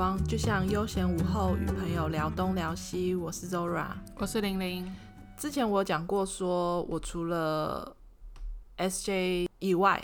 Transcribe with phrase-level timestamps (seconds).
[0.00, 3.14] 光，就像悠闲午后与朋友聊东聊西。
[3.14, 4.90] 我是 Zora，我是玲玲。
[5.36, 7.94] 之前我讲过，说我除了
[8.78, 10.02] SJ 以外，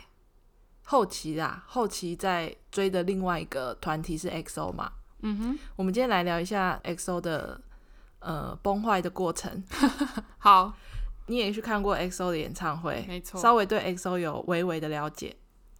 [0.84, 4.92] 后期啊，后期在追的另外一个团体是 XO 嘛。
[5.22, 7.58] 嗯哼，我们今天来聊一下 XO 的
[8.18, 9.64] 呃崩坏的过程。
[10.36, 10.74] 好，
[11.28, 15.34] 你也去看过 XO 的演唱会，没错，稍微对 XO 有微微的了解。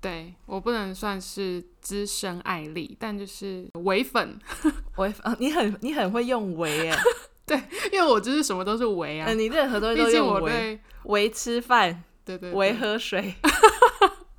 [0.07, 4.39] 对，我不能算是资深爱丽，但就是唯粉，
[4.99, 6.97] 唯粉，你很你很会用唯哎，
[7.45, 7.61] 对，
[7.93, 13.35] 因为我就是什么都是唯啊，呃、你任何东西都用唯，唯吃饭，对对，唯喝水，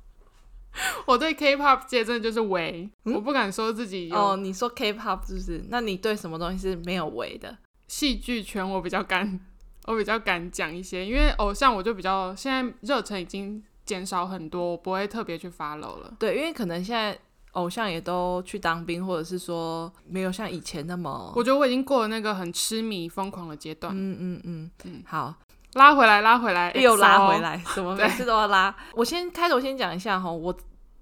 [1.04, 5.64] 我对 K-pop 界真的就是唯、嗯，我不敢说自己哦，你说 K-pop 是不是？
[5.68, 7.58] 那你对什么东西是没有唯的？
[7.88, 9.38] 戏剧圈我比较敢，
[9.84, 13.62] 我比较敢讲一些，因为偶像我就比较现在热忱已经。
[13.88, 16.12] 减少很多，我不会特别去 follow 了。
[16.18, 17.18] 对，因为可能现在
[17.52, 21.32] 偶像也都去当兵，或者是说没有像以前那么……
[21.34, 23.94] 我觉得我已经过了那个很痴迷、疯狂的阶段。
[23.96, 25.34] 嗯嗯嗯嗯，好，
[25.72, 28.76] 拉回来，拉回来， 又拉回来，怎么 每次都要拉？
[28.94, 30.54] 我先开头先讲一下哈，我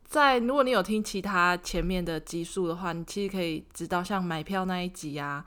[0.04, 5.44] 在如果你有听其他前面的集数的话，你其实可以知道，像买票那一集啊，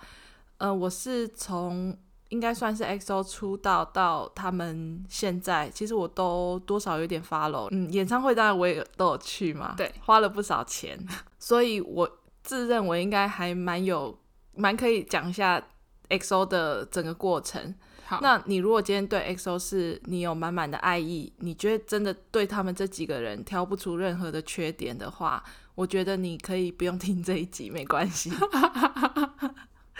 [0.58, 1.98] 呃，我是从。
[2.30, 7.68] 应该算是 XO 出道到他们现在，其实我都多少有点 follow。
[7.72, 10.98] 嗯，演唱会当然我也都有去嘛，对，花了不少钱，
[11.40, 12.10] 所以我
[12.44, 14.18] 自认为应该还蛮有，
[14.56, 15.62] 蛮可以讲一下
[16.10, 17.74] XO 的整个过程。
[18.06, 25.44] 好，那你如果今天对 XO 是你有满满的爱意，你觉得真的对他们这几个人挑不出任何的缺点的话，
[25.76, 28.32] 我觉得你可以不用听这一集，没关系。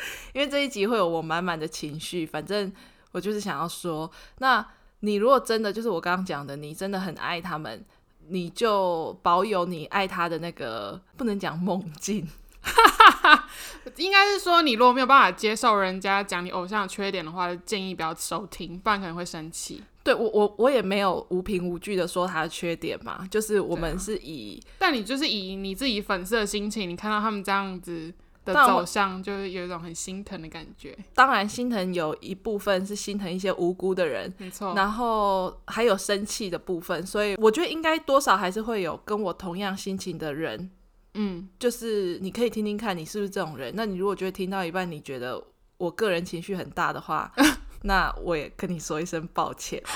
[0.34, 2.72] 因为这一集会有我满满的情绪，反正
[3.12, 4.66] 我就是想要说，那
[5.02, 7.84] 你如果真的就是我刚刚讲的，你真的很爱他们，
[8.28, 12.28] 你就保有你爱他的那个，不能讲梦境，
[13.98, 19.84] 应该是说你如果没有办法接受人家讲你偶像的缺点的话，建议不要收听，不然可能会生气。
[20.04, 28.14] 对，我我我也没有无凭无据的说他的缺点嘛，就是我们是以，但你就是以你自己粉丝的心情，你看到他们这样子。
[28.46, 30.98] 的走向就是有一种很心疼的感觉。
[31.14, 34.74] 当然，心疼有一部分是心疼一些无辜的人，没错。
[34.76, 40.72] 然后还有生气的部分，所以我觉得应该多少还是会有跟我同样心情的人。
[41.16, 43.74] 嗯，就是你可以听听看，你是不是这种人？
[43.76, 45.44] 那你如果觉得听到一半，你觉得
[45.78, 47.32] 我个人情绪很大的话，
[47.84, 49.82] 那我也跟你说一声抱歉。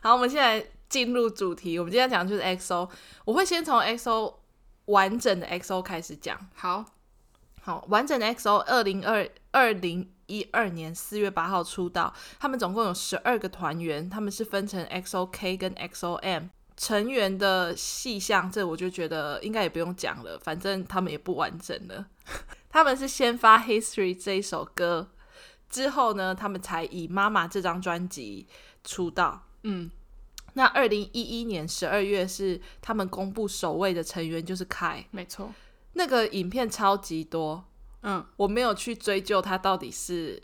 [0.00, 1.78] 好，我们现在进入主题。
[1.78, 2.90] 我们今天讲的就是 XO，
[3.24, 4.34] 我会先从 XO。
[4.86, 6.84] 完整的 XO 开始讲，好。
[7.64, 22.04] 好，完整的 XO，二零二二零一二年四月八号出道，他们总共有十二个团员，他们是分成 XO-K 跟 XO-M 成员的细项，这我就觉得应该也不用讲了，反正他们也不完整了。
[22.68, 25.12] 他们是先发《History》这一首歌
[25.70, 28.48] 之后呢，他们才以《妈妈》这张专辑
[28.82, 29.88] 出道，嗯。
[30.54, 35.04] 那二零一一年十二月是他们公布首位的成员，就是 Kai。
[35.10, 35.50] 没错，
[35.94, 37.64] 那个影片超级多，
[38.02, 40.42] 嗯，我没有去追究他到底是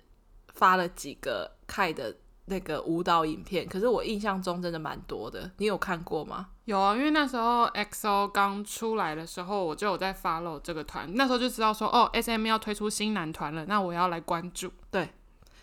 [0.54, 5.50] 发了几个 Kai 的那个舞蹈影片，可是我印象中真的蛮多的。
[5.58, 6.48] 你有看过吗？
[6.64, 14.70] 有啊，因为那时候 XO 刚出来的时候，我就有在 follow 这个团，那时候就知道说哦，SM 要推出新男团了，那我要来关注。
[14.90, 15.10] 对，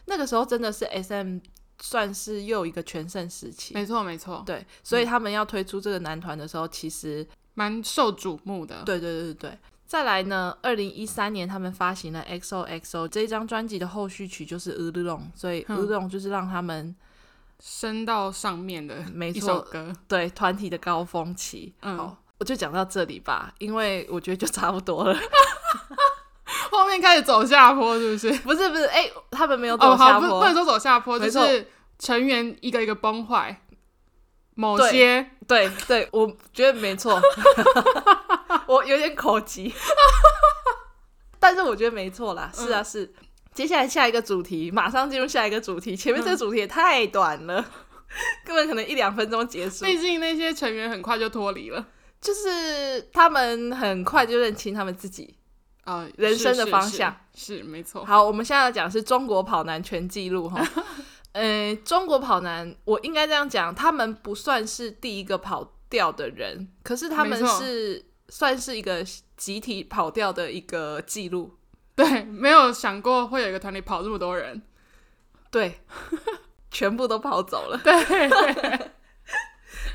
[0.05, 1.39] 那个时候真的是 SM。
[1.81, 8.83] 算是又一个全盛时期，没错没错，对，所以他们要推出这个男团的时候，其实蛮受瞩目的。
[8.85, 16.95] 对对对对，再来呢，二零一三年他们发行了 XOXO 这一张专辑的后续曲就是《乌龙》，所以《乌龙》就是让他们
[17.59, 21.73] 升到上面的没错，歌，对团体的高峰期。
[21.81, 25.17] 嗯，好，我就讲到这里吧，因为我觉得就差不多了。
[26.71, 28.31] 后面开始走下坡，是不是？
[28.43, 31.67] 不是不是，哎、欸，他们没有走下坡，哦、不，不能说走下坡，就是
[31.99, 33.61] 成员一个一个崩坏。
[34.57, 37.21] 某些对对，对， 我觉得没错，
[38.67, 39.73] 我有点口急，
[41.41, 42.49] 但是我觉得没错啦。
[42.53, 43.13] 是啊是，
[43.53, 45.93] 接下来下一个主题，马上进入下一个主题。
[45.93, 47.65] 前面这个主题也太短了，
[48.45, 49.83] 根本可能一两分钟结束。
[49.83, 51.85] 毕竟那些成员很快就脱离了，
[52.21, 55.34] 就是他们很快就认清他们自己。
[55.85, 58.03] 啊、呃，人生的方向是，没错。
[58.03, 60.61] 好，我们现在要讲的是中国跑男全纪录哈。
[61.31, 69.05] 呃，中国跑男，我应该这样讲，他们不算是第一个跑掉的人，可是他们是算是一个
[69.37, 71.57] 集体跑掉的一个记录。
[71.95, 74.61] 对，没有想过会有一个团体跑这么多人，
[75.51, 75.81] 对，
[76.71, 77.79] 全部都跑走了。
[77.83, 78.91] 对。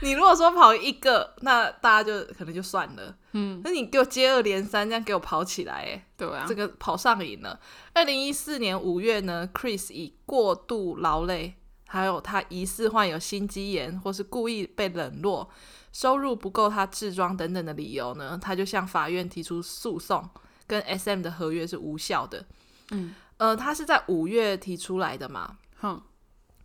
[0.02, 3.16] 你如果说跑一个，那大家就可能就算了。
[3.32, 7.60] 嗯，那你给我接二连三这样给我跑起来，哎，对啊，这个跑上瘾了。
[7.94, 11.54] 二零一四年五月呢，Chris 以过度劳累，
[11.86, 15.48] 还有他疑似患有心肌炎，或是故意被冷落，
[15.92, 20.28] 收入不够他置装等等的理由呢，他就向法院提出诉讼，
[20.66, 22.44] 跟 SM 的合约是无效的。
[22.90, 26.02] 嗯，呃，他是在五月提出来的嘛，哼，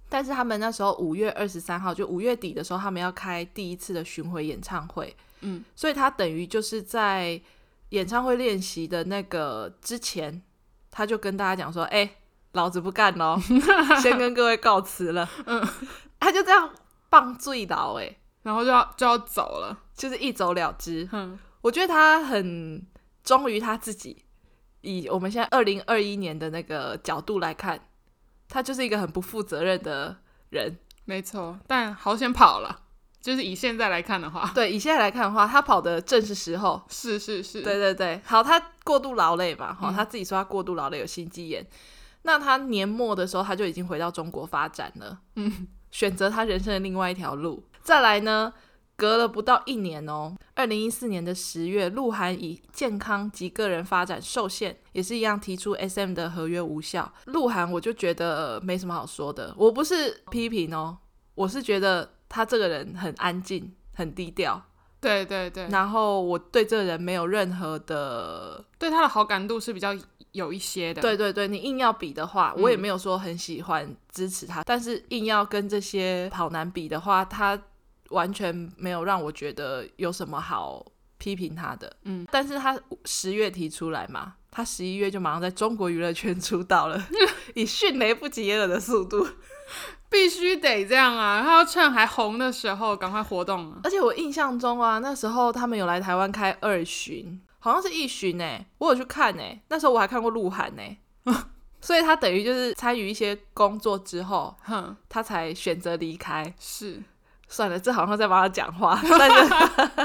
[0.07, 7.41] 但是他们那时候五月二十三号，就五月底的时候，他们要开第一次的巡回演唱会，嗯，所以他等于就是在
[7.89, 10.41] 演唱会练习的那个之前，
[10.91, 12.17] 他就跟大家讲说：“哎、欸，
[12.53, 13.39] 老子不干喽，
[14.01, 15.65] 先跟各位告辞了。”嗯，
[16.19, 16.69] 他就这样
[17.09, 21.07] 棒醉倒，哎，然后就要就要走了，就是一走了之。
[21.11, 22.85] 嗯，我觉得他很
[23.23, 24.23] 忠于他自己。
[24.81, 27.79] 以我们现在二零二一年的那个角度来看，
[28.47, 30.17] 他就是一个很不负责任的
[30.49, 30.77] 人。
[31.05, 32.81] 没错，但好险跑了。
[33.21, 36.79] 就是以现在来看的话，对，以现在来看的话，他跑的正是时候。
[36.89, 38.21] 是是是，对对对。
[38.23, 41.65] 好，他过度劳累嘛，哈、嗯，他自己说他过度劳累有心肌炎。
[42.21, 47.63] 那他年末的时候，他就已经回到中国发展了，嗯，选择他人生的另外一条路。
[47.81, 48.53] 再来呢？
[48.97, 57.11] 隔了不到一年哦，二零一四年的十月，鹿晗以健康及个人发展受限，也是一样提出 SM 的合约无效。
[57.25, 60.97] 鹿晗我就觉得没什么好说的，我不是批评哦，
[61.35, 64.61] 我是觉得他这个人很安静，很低调。
[65.01, 69.93] 对对对，然后我对这个人没有任何的，对他的好感度是比较
[70.31, 71.01] 有一些的。
[71.01, 77.61] 对对对，你硬要比的话，我也没有说很喜欢支持他，嗯、但是硬要跟这些跑男比的话，他。
[78.09, 80.85] 完全没有让我觉得有什么好
[81.17, 87.07] 批评他的，嗯，但是他十月提出来嘛，他十一月就马上在中国娱乐圈出道了，
[87.55, 89.27] 以迅雷不及掩耳的速度，
[90.09, 91.41] 必须得这样啊！
[91.41, 93.79] 他要趁还红的时候赶快活动啊！
[93.83, 100.97] 而且我印象中啊，那时候他们有来台湾开二巡，好像是一巡哎，我有去看哎，那时候我还看过鹿晗呢，
[101.81, 107.01] 所以他等于就是参与一些工作之后，哼，他才选择离开，是。
[107.47, 109.53] 算了，这好像在帮他讲话， 但是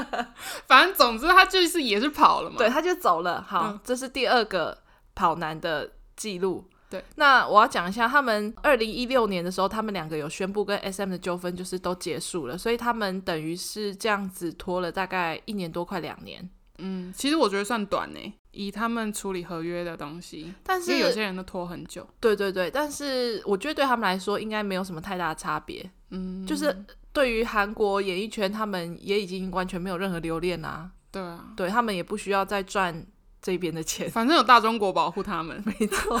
[0.67, 3.41] 反正总之他就是也是跑了嘛，对，他就走了。
[3.41, 4.77] 好，嗯、这是第二个
[5.15, 6.65] 跑男的记录。
[6.89, 16.49] 对，那我要讲一下，他们二零一六年的时候，他们两个有宣布跟 SM 的纠纷就是都结束了，所以他们等于是这样子拖了大概一年多，快两年。
[16.79, 18.19] 嗯，其实我觉得算短呢，
[18.51, 22.07] 以他们处理合约的东西，但是有些人都拖很久。
[22.19, 25.89] 对对对，但是我觉得对他们来说应该没有什么太大的差别。
[26.09, 26.85] 嗯，就是。
[27.13, 30.91] 对于韩国演艺圈，他们也已经完全没有任何留恋啦、啊。
[31.11, 33.05] 对啊，对他们也不需要再赚
[33.41, 35.61] 这边的钱， 反正有大中国保护他们。
[35.67, 36.17] 没错。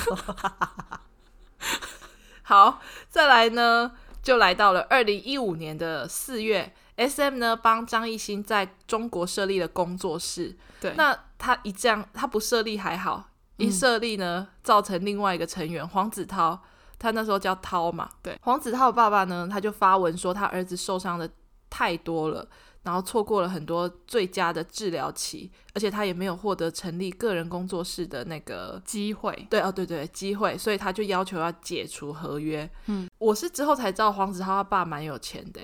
[2.43, 10.57] 好，再来呢，就来到了二零一五年的四月，SM 呢帮张艺兴在中国设立了工作室。
[10.81, 16.61] 对，那他一这样，他不设立还好，一设立呢，嗯、造成另外一个成员黄子韬。
[16.99, 21.27] 他那时候叫涛嘛，对，黄子韬爸爸呢，他就发文说他儿子受伤的
[21.67, 22.47] 太多了，
[22.83, 29.47] 然后错过了很多最佳的治疗期，而且他也没有获得成立个人工作室的那个机会。
[29.49, 32.69] 对哦，对对，机会，所以他就要求要解除合约。
[32.85, 35.59] 嗯，我是之后才知道黄子韬他爸蛮有钱的，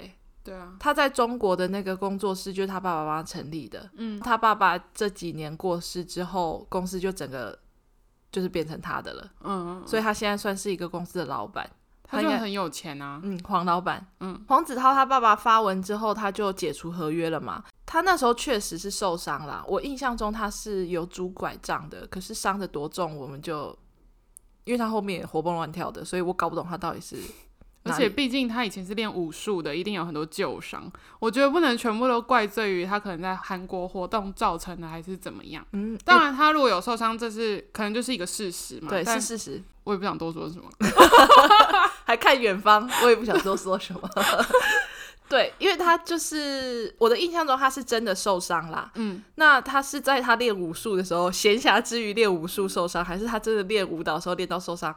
[0.47, 3.89] 对啊，他在中国的那个工作室就是他爸爸帮他成立的。
[3.95, 7.59] 嗯，他爸爸这几年过世之后，公司就整个。
[8.29, 11.67] 就是变成他的了，嗯嗯，所以他现在算是一个公司的老板，
[12.03, 17.63] 他就很有钱啊，嗯，黄老板，嗯，黄子韬他爸爸发文之后，他就解除合约了嘛。
[17.85, 23.75] 他那时候确实是受伤啦，我印象中他是有拄拐杖的，可是伤的多重，我们就
[24.65, 27.17] 因为他后面也活蹦乱跳的，所以我搞不懂他到底是。
[27.87, 30.91] 而且毕竟他以前是练武术的，一定有很多旧伤。
[31.19, 35.65] 我觉得不能全部都怪罪于他可能在韩国活动造成的，还是怎么样。
[35.71, 38.89] 嗯，当然他如果有受伤，这是可能就是一个事实嘛。
[38.89, 39.63] 对，但是事实。
[39.83, 40.69] 我也不想多说什么
[42.03, 44.01] 还看远方，我也不想多说什么。
[45.29, 48.91] 对，因为他就是我的印象中他是真的受伤啦。
[48.95, 54.93] 嗯，那他是在他练武术的时候，闲暇之余练武术受伤，还是他真的练舞蹈的时候练到受伤？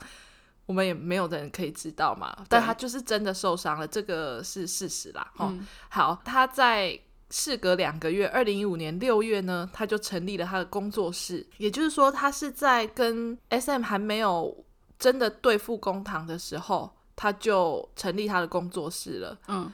[0.71, 5.33] 我们也没有人可以知道嘛，但他就是真的受伤了，这个是事实啦。
[5.37, 6.97] 哦、嗯，好，他在
[7.29, 14.65] 事隔两个月，二零一五年六月呢，他就成立了他的工作室，也就是说，他是在跟 SM 还没有
[14.97, 19.37] 真的对付公堂的时候，他就成立他的工作室了。
[19.49, 19.73] 嗯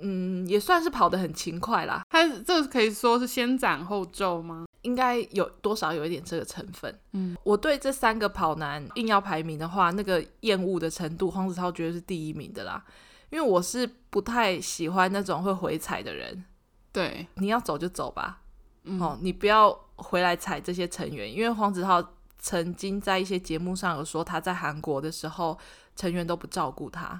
[0.00, 2.02] 嗯，也算是跑得很勤快啦。
[2.10, 4.66] 他这可以说是先斩后奏吗？
[4.82, 6.96] 应该有多少有一点这个成分。
[7.12, 12.84] 嗯，我对这三个跑男硬要排名的话，那个厌恶的程度，黄子韬绝对是第一名的啦。
[13.30, 16.44] 因为我是不太喜欢那种会回踩的人。
[16.92, 18.42] 对，你要走就走吧，
[18.84, 22.06] 嗯、哦，你不要回来踩这些成员，因为黄子韬
[22.38, 25.58] 曾经在一些节目上有说他在韩国的时候
[25.96, 27.18] 成员都不照顾他，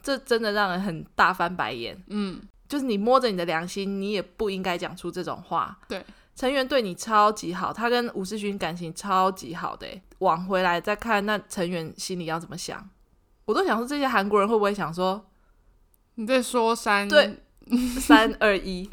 [0.00, 2.00] 这真的让人很大翻白眼。
[2.06, 5.76] 嗯，就是你摸着你的良心，你也不应该讲出这种话。
[5.88, 6.06] 对，
[6.40, 9.86] 成员对你超级好，他跟吴世勋感情超级好的，
[10.20, 12.88] 往回来再看，那成员心里要怎么想？
[13.44, 15.26] 我都想说，这些韩国人会不会想说
[16.14, 17.06] 你在说三？
[17.06, 17.36] 对。
[18.00, 18.90] 三二一，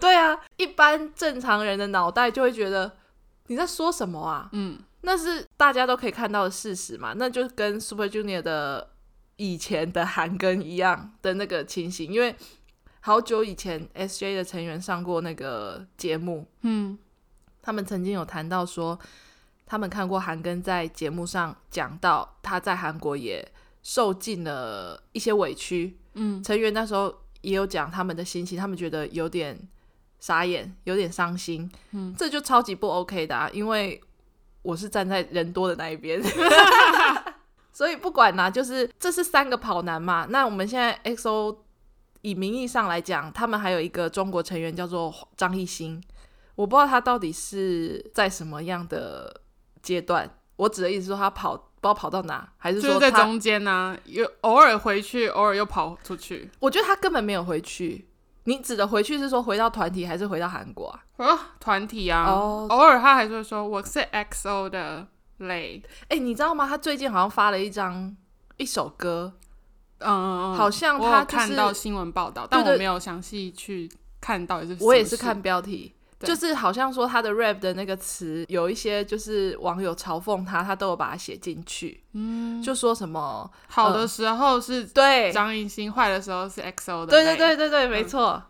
[0.00, 2.90] 对啊，一般正常人的脑袋就会觉得
[3.46, 4.48] 你在说什么啊？
[4.50, 8.90] 嗯，那是大家都可以看到的事实嘛，那就跟 Super Junior 的
[9.36, 12.34] 以前的韩庚一样的那个情形，因为
[13.00, 16.98] 好久以前 SJ 的成员上过那个节目，嗯，
[17.62, 18.98] 他们曾经有谈到说，
[19.64, 23.46] 他们看过韩庚在节目上讲到他在韩国也
[23.82, 25.96] 受尽了一些委屈。
[26.14, 29.58] 嗯，成员那时候也有讲他们的心情，他们觉得有点
[30.18, 31.70] 傻眼，有点伤心。
[31.92, 33.98] 嗯，这就超级不 OK 的啊，因为
[34.60, 36.20] 我是站在人多的那一边，
[37.72, 40.26] 所以不管啦，就是这是三个跑男嘛。
[40.28, 41.56] 那我们现在 XO
[42.22, 46.02] 以名义上来讲，他们还有一个中国成员叫做张艺兴，
[46.54, 49.42] 我不知道他到底是在什么样的
[49.82, 50.30] 阶段。
[50.56, 51.66] 我指的意思说他跑。
[51.82, 53.96] 不知道跑到哪，还是说就是在中间呢、啊？
[54.04, 56.50] 有偶尔回去，偶尔又跑出去。
[56.58, 58.06] 我觉得他根本没有回去。
[58.44, 61.02] 你指的回去是说回到团体，还是回到韩国啊？
[61.16, 62.26] 回到团体啊。
[62.26, 65.08] 哦，偶尔他还是会说我是 XO 的
[65.38, 65.82] Lay。
[66.02, 66.68] 哎、欸，你知道吗？
[66.68, 68.14] 他最近好像发了一张
[68.58, 69.32] 一首歌，
[70.00, 73.90] 嗯，好像他、就是、看到新闻报道，但我没有详细去
[74.20, 75.94] 看到底是，我也是看标题。
[76.22, 82.04] 就是好像说他的 rap 的那个词有一些，就是网友嘲讽他，他都有把它写进去。
[82.12, 87.06] 嗯，就说什么好的时候是对张艺兴，坏的时候是 XO 的。
[87.06, 88.42] 对对对对对，没错，嗯、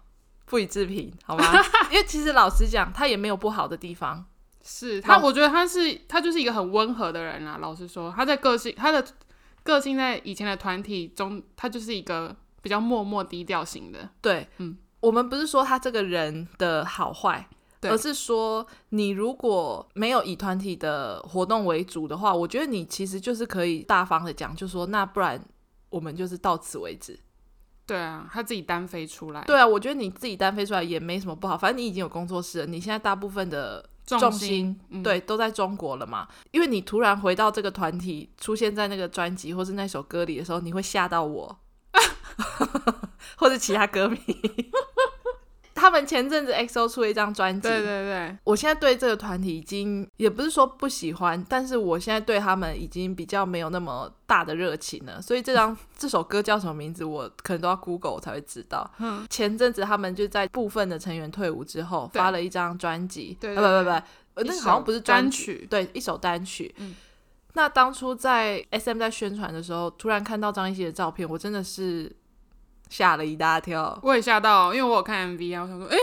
[0.46, 1.44] 不予置评，好吗？
[1.92, 4.24] 因为其实老实讲，他也没有不好的地方。
[4.64, 7.58] 是他，我觉得他是他就是一个很温和的人啊。
[7.60, 9.04] 老实说，他在个性，他的
[9.62, 14.08] 个性在以前的团体中，他就是一个比较默默低调型的。
[14.20, 17.48] 对，嗯，我们不是说他这个人的好坏。
[17.82, 25.42] 而是说，你如果没有以团体的活动为主的话，我觉得你其实就是可以大方的讲，就说那不然
[25.88, 27.18] 我们就是到此为止。
[27.86, 29.42] 对啊，他自己单飞出来。
[29.44, 33.82] 对啊，我觉得你自己单飞出来也没什么不好，反正你已经有工作室了，你现在大部分的
[34.18, 36.26] 重心，对都在中国了嘛。
[36.50, 41.58] 因为你突然回到这个团体，出现在那个专辑或是那首歌里的时候，你会吓到我，
[43.36, 44.18] 或者其他歌迷。
[45.80, 55.22] 他们前阵子 XO 出了一张专辑，对对对，我现在对这个团体已经也不是说不喜欢，但是我现在对他们已经比较没有那么大的热情了。
[55.22, 58.88] 所以这张 这首歌叫什么名字，我可能都要 Google 我才会知道。
[59.00, 66.74] 嗯，前阵子他们就在部分的成员退伍之后发了一张专辑，对，对，对，啊，不不不，那个好像不是专曲，对，一首单曲。
[66.76, 66.94] 嗯，
[67.54, 72.14] 那当初在 SM 在宣传的时候，突然看到张艺兴的照片，我真的是。
[72.90, 75.96] 吓了一大跳，我也吓到，因为我有看 MV 啊，我想说，哎、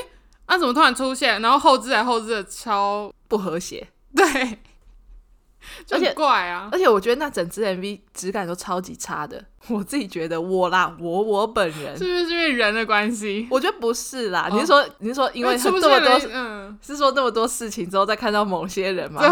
[0.46, 1.40] 啊、怎么突然出现？
[1.42, 4.26] 然后后置还后置的超不和谐，对，
[5.92, 13.46] 而且怪啊，而且我觉得那整支 MV 质感都超级差的，我自己觉得我啦，我我本人是不是因为人的关系？
[13.52, 15.90] 我觉得不是啦，哦、你是说你是说因为这么多，
[16.32, 19.22] 嗯，是说那么多事情之后再看到某些人吗？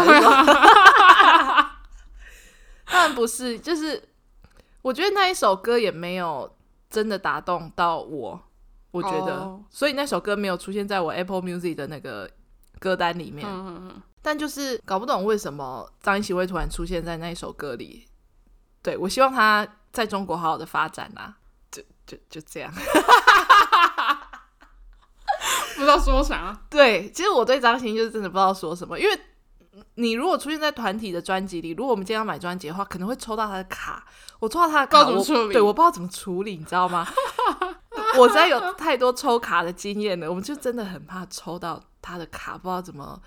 [2.84, 4.00] 当然不是，就是
[4.82, 6.54] 我觉得那一首歌也没有。
[6.88, 8.40] 真的打动到我，
[8.90, 9.60] 我觉得，oh.
[9.70, 12.30] 所以那首歌没有出现在我 Apple Music 的那个
[12.78, 13.46] 歌单里面。
[13.48, 18.06] 嗯、但就是搞不懂为什么张艺兴会突然出现在那一首歌里。
[18.82, 21.34] 对，我希望他在中国好好的发展啦，
[21.70, 22.72] 就就就这样。
[25.74, 26.62] 不知道说啥。
[26.70, 29.20] 对，其实我对张艺兴就是真的不知道说什么，因为。
[29.94, 34.06] 你如果出现在团体的专辑里，如果我们今天要买专辑的话，可能会抽到他的卡。
[34.38, 37.06] 我抽到他的卡，我对，我不知道怎么处理，你知道吗？
[38.18, 43.20] 我实在有太多抽卡的经验了，我们就真的很怕抽到他的卡，不知道怎么，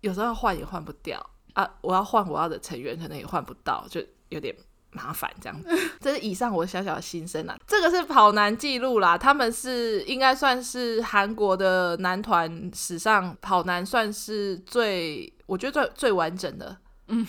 [0.00, 1.68] 有时候要换也换不掉啊！
[1.80, 4.54] 我要换我要的成员，可能也换不到，就有点
[4.92, 5.68] 麻烦这样子。
[6.00, 7.58] 这是以上我小小的心声啦。
[7.66, 15.32] 这个是跑男记录啦，他们是应该算是韩国的男团史上跑男算是最。
[15.50, 16.76] 我觉得最最完整的，
[17.08, 17.26] 嗯，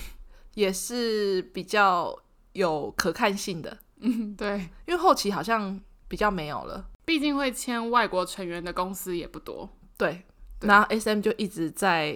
[0.53, 2.15] 也是比较
[2.53, 10.24] 有可看性的，嗯，对，因为后期好像比较没有了，毕竟会签外国成员的公司也不多，对，
[10.60, 12.15] 对，然后 SM 就一直在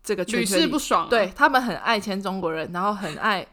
[0.00, 3.44] 这个屡试不爽啊，对，他们很爱签中国人，然后很爱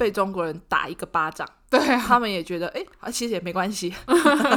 [0.00, 3.94] 被中国人打一个巴掌，对啊，他们也觉得哎、欸，其实也没关系。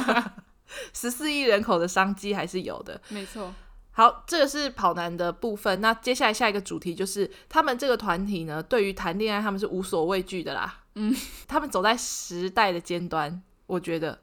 [0.94, 3.54] 十四亿人口的商机还是有的，没错。
[3.92, 5.82] 好，这个是跑男的部分。
[5.82, 10.80] 那接下来下一个主题就是他们这个团体呢，对于谈恋爱他们是无所畏惧的啦。
[10.96, 11.14] 嗯，
[11.46, 14.18] 他们走在时代的尖端，我觉得。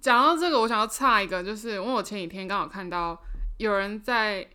[0.00, 3.20] 讲到这个，我想要插一个，就是因为我前几天刚好看到
[3.58, 4.48] 有人在，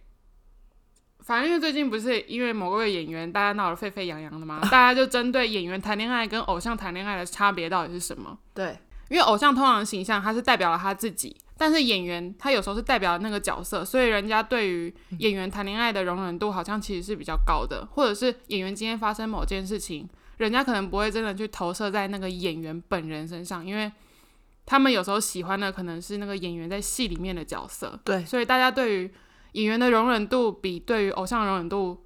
[1.25, 8.37] 反正因为最近不是因为某个演员大家闹得沸沸扬扬的嘛，大家就针对演员谈恋爱跟偶像谈恋爱的差别到底是什么？
[8.53, 8.77] 对，
[9.09, 11.35] 因为偶像通常形象他是代表了他自己。
[11.57, 23.89] 但是演员他有时候是代表那个角色，所以人家对于演员谈恋爱的容忍度好像其实是比较高的，或者是演员今天发生某件事情，人家可能不会真的去投射在那个演员本人身上，因为
[24.65, 27.97] 他们有时候喜欢的可能是那个演员在戏里面的角色。
[28.03, 29.11] 对，所以大家对于
[29.55, 32.05] 演员的容忍度比对于偶像容忍度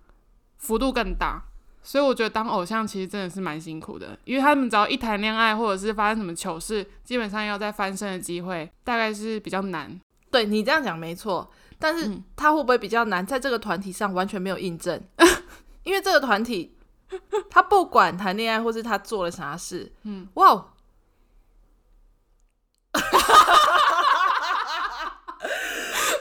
[0.57, 1.43] 幅度更大。
[1.81, 9.99] 所以我觉得当偶像其实真的是蛮辛苦的，因为他们只要一谈恋爱或者是发生什么糗事，基本上要再翻身的机会大概是比较难。
[10.29, 13.25] 对，你这样讲没错，但是他会不会比较难？
[13.25, 15.01] 在这个团体上完全没有印证，
[15.83, 16.75] 因为这个团体
[17.49, 20.73] 他不管谈恋爱或是他做了啥事，嗯，哇。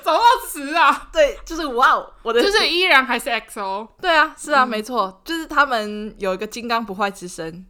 [0.08, 1.10] 找到词啊！
[1.12, 3.86] 对，就是哇哦，我的就是依然还是 XO。
[4.00, 7.66] 对啊，是啊，嗯、没错，就是他们有一个金刚不坏之身，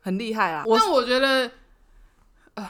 [0.00, 0.64] 很厉害啊。
[0.66, 1.50] 但我觉得，
[2.54, 2.66] 呃，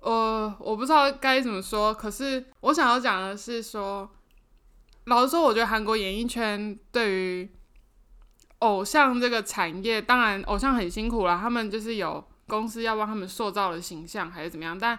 [0.00, 1.94] 我我不知道该怎么说。
[1.94, 4.10] 可是我想要讲的是说，
[5.04, 7.48] 老实说，我觉得韩国演艺圈对于
[8.58, 14.76] 偶像这个产业，当然偶像很辛苦啦，他们就是有公司要帮他们塑造的形象，还是怎么样。
[14.76, 14.98] 但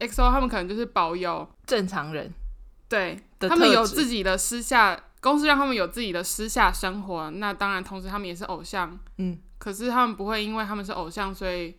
[0.00, 2.30] XO 他们可能就是保有正常人。
[2.94, 7.28] 对，他们有自己的私下公司，让他们有自己的私下生活。
[7.30, 8.96] 那当然，同时他们也是偶像。
[9.18, 11.76] 嗯，可是他们不会因为他们是偶像，所以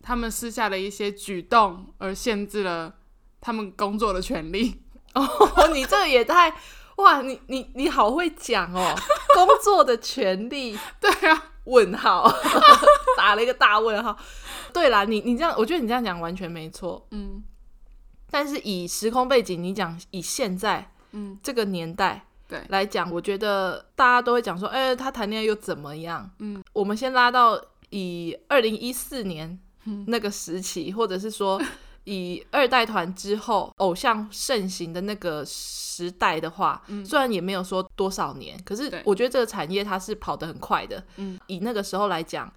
[0.00, 2.94] 他们私下的一些举动而限制了
[3.40, 4.80] 他们工作的权利。
[5.14, 5.26] 哦，
[5.74, 6.54] 你这个也太
[6.96, 7.20] 哇！
[7.20, 8.94] 你你你好会讲哦，
[9.34, 10.78] 工作的权利。
[11.00, 12.32] 对啊，问号
[13.18, 14.16] 打了一个大问号。
[14.72, 17.08] 对啦，你你这样，我觉得你这样讲完全没错。
[17.10, 17.42] 嗯。
[18.34, 26.28] 但是以时空背景，你讲以现在，嗯，这个年代对来讲，我觉得大家都会讲说，哎、欸，他谈恋爱又怎么样？
[26.40, 27.56] 嗯，我们先拉到
[27.90, 29.56] 以二零一四年
[30.08, 31.62] 那个时期，嗯、或者是说
[32.02, 41.00] 以二代团之后偶像盛行的那个时代的话，嗯，虽然也没有说多少年，可是我觉得这个产业它是跑得很快的。
[41.18, 42.52] 嗯，以那个时候来讲，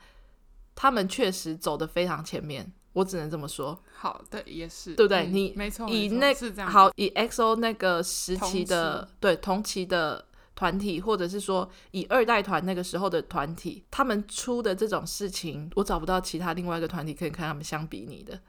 [0.74, 2.74] 他们确实走得非常前面。
[2.98, 3.80] 我只能这么说。
[3.94, 5.28] 好的，也是，对不对？
[5.28, 18.40] 嗯、你没错，以那是这样好，以 XO 那个时期的同期对同期的团体，或者是说以二代团那个时候的团体，他们出的这种事情，我找不到其他另外一个团体可以跟他们相比拟的，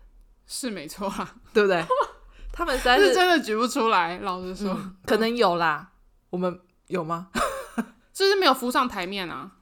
[0.46, 1.84] 是没错啊，对不对？
[2.50, 5.92] 他们实在是， 是真的举不出来，老实说，嗯、可能有啦，
[6.30, 7.28] 我们有吗？
[8.14, 9.52] 就是没有浮上台面啊。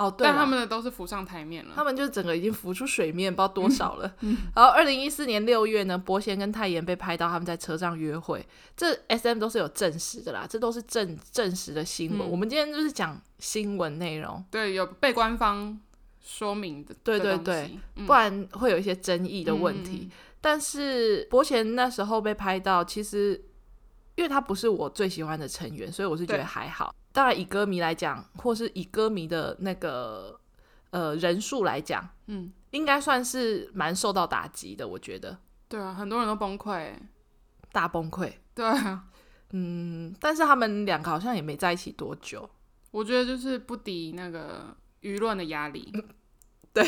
[0.00, 4.10] 哦，对，但他们的都是浮上台面了，他们就整个已经浮出水面，不知道多少了。
[4.54, 8.42] 然后，二零一四年六月呢，伯贤跟泰妍被拍到他们在车上约会，
[8.74, 12.26] 这 S M 都是有证实的啦，这都是证证实的新闻。
[12.26, 15.78] 嗯、我们今天就是讲新闻内容，对，有被官方
[16.24, 20.08] 说明的，对对对，嗯、不然会有一些争议的问题。
[20.08, 20.10] 嗯、
[20.40, 23.38] 但是伯贤那时候被拍到，其实
[24.16, 26.94] 因为他不是我最喜欢的成员，所以我是觉得还好。
[27.12, 30.38] 当然，以歌迷来讲，或是以歌迷的那个
[30.90, 34.86] 呃人数来讲，嗯，应该算是蛮受到打击的。
[34.86, 36.92] 我觉得，对啊，很多人都崩溃，
[37.72, 38.32] 大崩溃。
[38.54, 39.04] 对啊，
[39.52, 42.48] 嗯，但是他们两个好像也没在一起多久。
[42.92, 45.90] 我觉得就是不敌那个舆论的压力。
[45.94, 46.04] 嗯、
[46.72, 46.84] 对，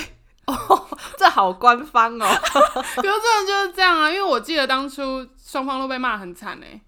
[0.46, 2.26] 哦，这好官方哦。
[2.72, 6.80] 可是真的就是这样啊，因为我记得当初双方都被骂很惨哎，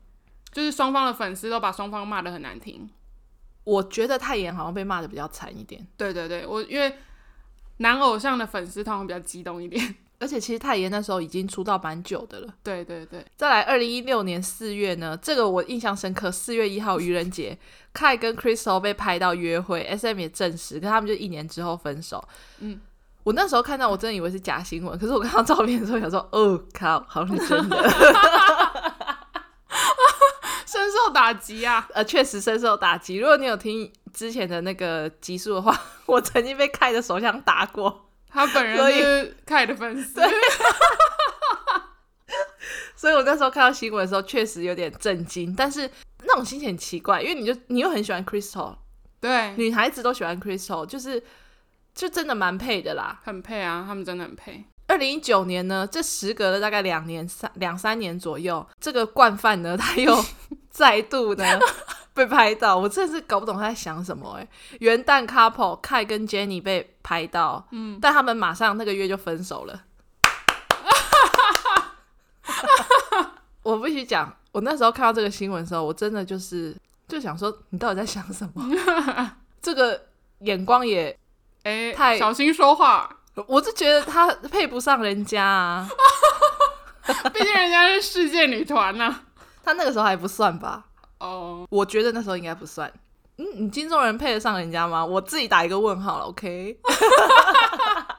[0.54, 2.88] 就是双方的粉丝都把双方骂的很难听。
[3.64, 5.86] 我觉得泰妍好像被骂的比较惨一点。
[5.96, 6.96] 对对对，我因为
[7.78, 12.54] 男偶像的粉丝通常比较激动一点， 而且其实泰妍那时候已经出道蛮久的了。
[12.62, 16.30] 对对对，再来二零一六年四月呢，这个我印象深刻。
[16.30, 17.58] 四月一号愚人节，
[17.92, 22.22] Kai 跟 Crystal 被拍到约会，SM 也证实，可他们就一年之后分手。
[22.60, 22.80] 嗯，
[23.22, 28.93] 我那时候看到我真的以为是假新闻，可是我看到照片的时候想说，哦靠，好像是真的。
[31.04, 31.86] 深受打击啊！
[31.92, 33.16] 呃，确实深受打击。
[33.16, 38.08] 如果你有听之前的那个集数的话， 我曾经被凯的手枪打过。
[38.30, 40.20] 他本人是凯的粉丝，
[42.96, 45.54] 所以我那时候看到新闻的时候，确实有点震惊。
[45.54, 45.88] 但是
[46.24, 48.76] 那种心情很奇怪，因为你就你又很喜欢 Crystal，
[49.20, 51.22] 对，女孩子都喜欢 Crystal，就是
[51.94, 54.64] 就真的蛮配的啦，很配啊，他们真的很配。
[54.86, 60.24] 二零一九年呢，这时隔了大概两年三两三年左右，这个惯犯呢，他又
[60.70, 61.44] 再度呢
[62.12, 64.48] 被拍到，我真的是搞不懂他在想什么哎。
[64.80, 69.82] 元旦 couple Kai 跟 Jenny 被拍到，嗯，但他们马上那个月就分手了。
[73.62, 76.76] 我必须讲，我那时候看到这个新闻的时候，我真的就是
[77.08, 78.62] 就想说，你到底在想什么？
[79.62, 80.08] 这个
[80.40, 81.18] 眼光也
[81.62, 83.08] 哎，太小心说话。
[83.46, 85.88] 我就觉得他配不上人家啊，
[87.32, 89.20] 毕竟人家是世界女团呐。
[89.64, 90.84] 他那个时候还不算吧？
[91.18, 91.66] 哦，oh.
[91.80, 92.90] 我觉得那时候应该不算。
[93.38, 95.04] 嗯，你金钟人配得上人家吗？
[95.04, 96.24] 我自己打一个问号了。
[96.26, 96.78] OK。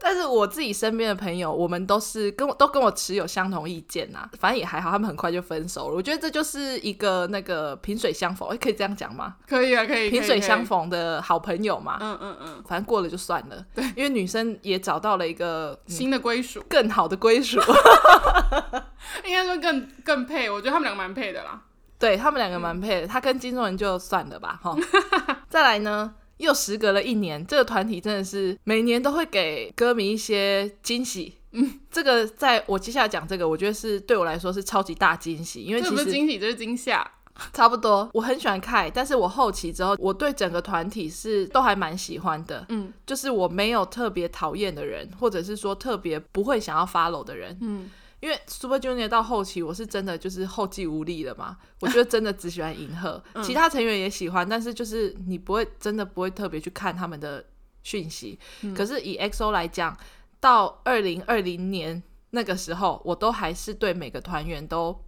[0.00, 4.30] 但是我自己身边的朋友，我们都是跟我都跟我持有相同意见呐、啊。
[4.38, 5.94] 反正也还好，他们很快就分手了。
[5.94, 9.34] 我觉得这就是一个那个萍水相逢，可以这样讲吗？
[9.46, 10.08] 可以啊，可以。
[10.08, 11.98] 萍水相逢的好朋友嘛。
[12.00, 12.62] 嗯嗯嗯。
[12.66, 13.64] 反正过了就算了。
[13.74, 17.60] 对，因为女生也找到了一个新的归属，更好的归属。
[19.24, 21.60] 应该说更更配，我觉得他们两个蛮配的啦。
[21.98, 24.76] 对，他们两个蛮配的，他跟金钟仁就算了吧，哈。
[25.50, 26.14] 再来呢？
[26.38, 31.34] 又时隔了一年，这个团体真的是每年都会给歌迷一些惊喜。
[31.52, 37.08] 嗯，这个在我接下来讲这个，我觉得是对我来说是超级大惊喜，因为其实惊喜，就是惊吓。
[37.52, 42.66] 差不多，我很喜欢看，但是我后期之后，我对整个团体是都还蛮喜欢的。
[42.68, 47.56] 嗯，就是我没有特别讨厌的人，或者是说特别不会想要 follow 的人。
[47.60, 47.88] 嗯。
[48.20, 51.56] 因为 Super Junior 到后期，我是真的就是后继无力了嘛。
[51.80, 57.44] 我觉得真的只喜欢银赫，嗯、 其他成员也喜欢，但是就是你不会真的不会特别去看他们的
[57.84, 58.36] 讯息。
[58.62, 59.96] 嗯、可是以 EXO 来讲，
[60.40, 65.00] 到二零二零年那个时候，我都还是对每个团员都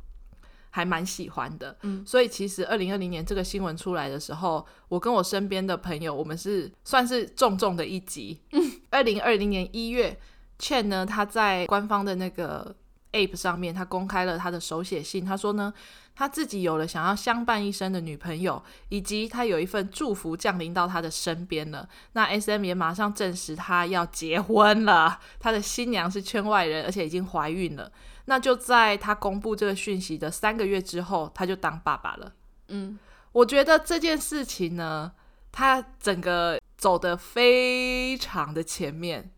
[0.70, 1.76] 还蛮喜欢的。
[1.82, 8.40] 嗯，所以其实二零二零年这个新闻出来的时候，我跟我身边的朋友，我们是算是重重的一击。
[8.52, 10.16] 嗯，二零二零年一月
[10.60, 12.76] ，Chen 呢，他在官方的那个。
[13.12, 15.24] Ape 上面，他公开了他的手写信。
[15.24, 15.72] 他说呢，
[16.14, 21.88] 他自己有了想要相伴一生的女朋友，以及他有一份祝福降临到他的身边了。
[22.12, 27.90] 那 SM 也马上证实他要结婚了，他的新娘是圈外人，而且已经怀孕了。
[28.26, 32.32] 那就在他公布这个讯息的三个月之后，他就当爸爸了。
[32.68, 32.96] 嗯，
[33.32, 35.10] 我觉得这件事情呢，
[35.50, 39.32] 他整个走得非常的前面。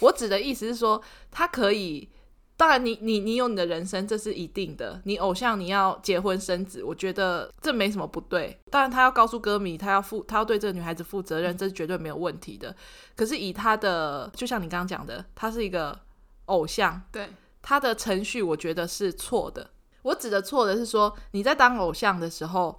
[0.00, 2.10] 我指的意思是说，他可以。
[2.58, 4.98] 当然你，你你你有你的人生，这是一定的。
[5.04, 8.58] 你偶像你要结婚生子，我觉得这没什么不对。
[8.70, 12.74] 当然，他要告诉歌迷，他要负，他要对这个女孩子负责任，这是绝对没有问题的。
[13.14, 15.98] 可是以他的，就像你刚刚讲的，他是一个
[16.46, 17.28] 偶像，对
[17.60, 19.70] 他的程序，我觉得是错的。
[20.00, 22.78] 我指的错的是说，你在当偶像的时候，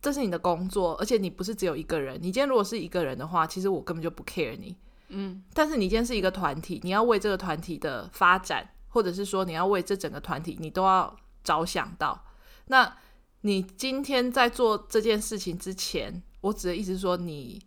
[0.00, 2.16] 这是你的工作，而且你不是只有一个人。
[2.16, 4.74] 你今天如果是一个人的话，其实我根本就不 care 你。
[5.08, 8.70] 嗯，但是你今天是一个团体，你要为这个团体的发展。
[8.94, 12.24] 或者是说你要为这整个团体，你都要着想到。
[12.66, 12.96] 那
[13.40, 17.60] 你今天在做这件事情之前，我指的意思是说，你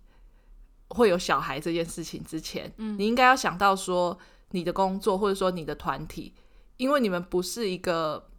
[0.88, 4.18] 会有小孩这件事情之前，嗯，你应该要想到说
[4.52, 6.34] 你的工作，或者说你的团体，
[6.78, 8.30] 因为你们不是一个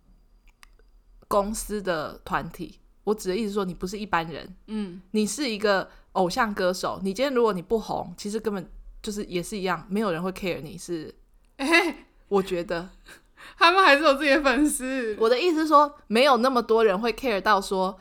[1.29, 2.81] 公司的团体。
[3.05, 6.99] 我指的意思是说，你不是一般人，嗯，你是一个偶像歌手。
[7.03, 8.71] 你今天如果你不红，其实根本
[9.03, 11.15] 就是也是一样，没有人会 care 你是。
[11.59, 12.89] 欸我觉得
[13.57, 15.17] 他们还是有自己的粉丝。
[15.19, 17.99] 我的意思是说，没有那么多人会 care 到说，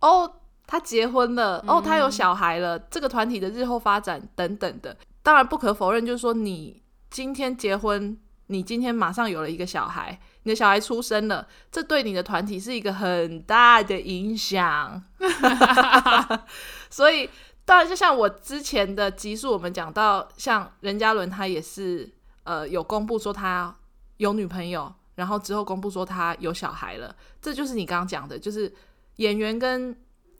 [0.00, 0.30] 哦，
[0.66, 4.96] 他结婚了，哦，他有小孩了，嗯、这个团体的日后发展等等的。
[5.22, 8.16] 当然，不可否认，就是说，你今天结婚，
[8.48, 15.02] 你今天马上有了一个小孩，你的小孩出生了，这对你的团体是一个很大的影响。
[16.90, 17.30] 所以，
[17.64, 22.12] 当然，就像我之前的集数，我们讲到，像任嘉伦，他也是。
[22.44, 23.74] 呃，有公布说他
[24.16, 28.72] 有女朋友，然后之后公布说他有小孩了，这就是你刚刚讲的，就是
[29.16, 29.96] 演员跟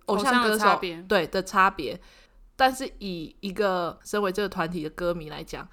[0.07, 2.01] 偶像歌手对的差别。
[2.57, 5.69] 但是以一个身为这个团体的歌迷来讲，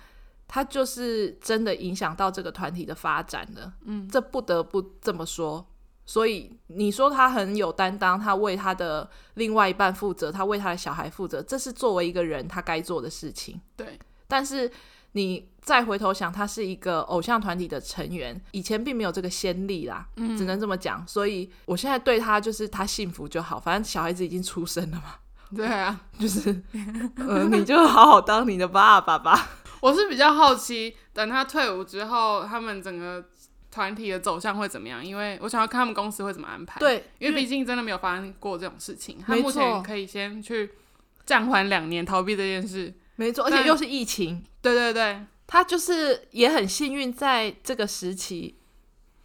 [0.48, 3.74] 他就是真的影响到这个团体的发展了。
[3.86, 5.66] 嗯，这不得不这么说。
[6.06, 13.60] 所以你说他很有担当，他为他的另外一半负责，他为他的小孩负责，这是作为一个人他该做的事情。
[13.76, 14.72] 对，但是。
[15.14, 21.08] 你再回头想，他是一个偶像团体的成员，以前并没有这个先例啦，嗯，只能这么讲。
[21.08, 25.16] 所以我现在对他就是他幸福就好，反正小孩子已经出生了嘛。
[25.56, 29.50] 对啊， 就是，嗯、呃，你就好好当你的爸爸吧。
[29.80, 33.24] 我是比较好奇，等他退伍之后，他们整个
[33.70, 35.06] 团体的走向会怎么样？
[35.06, 36.80] 因为我想要看他们公司会怎么安排。
[36.80, 40.72] 对，因为毕竟真的没有发生过这种事情，他目前可以先去。
[41.26, 44.44] 暂缓两年逃避这件事，没错，而且又是疫情。
[44.64, 48.56] 对对对，他就是也很幸运，在这个时期